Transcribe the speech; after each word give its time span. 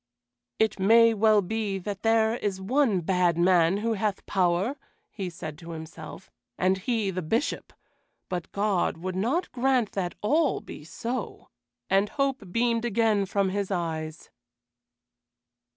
"It 0.57 0.79
may 0.79 1.13
well 1.13 1.43
be 1.43 1.77
that 1.77 2.01
there 2.01 2.35
is 2.37 2.59
one 2.59 3.01
bad 3.01 3.37
man 3.37 3.77
who 3.77 3.93
hath 3.93 4.25
power," 4.25 4.75
he 5.11 5.29
said 5.29 5.59
to 5.59 5.73
himself, 5.73 6.31
"and 6.57 6.79
he 6.79 7.11
the 7.11 7.21
Bishop; 7.21 7.71
but 8.27 8.51
God 8.51 8.97
would 8.97 9.15
not 9.15 9.51
grant 9.51 9.91
that 9.91 10.15
all 10.23 10.59
be 10.59 10.83
so," 10.83 11.49
and 11.87 12.09
hope 12.09 12.51
beamed 12.51 12.83
again 12.83 13.27
from 13.27 13.49
his 13.49 13.69
eyes. 13.69 14.31